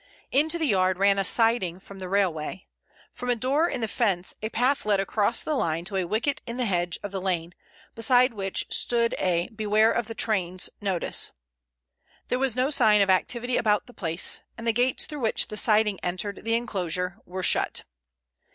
[0.31, 2.65] Into the yard ran a siding from the railway.
[3.11, 6.41] From a door in the fence a path led across the line to a wicket
[6.47, 7.53] in the hedge of the lane,
[7.93, 11.33] beside which stood a "Beware of the Trains" notice.
[12.29, 15.55] There was no sign of activity about the place, and the gates through which the
[15.57, 17.83] siding entered the enclosure were shut.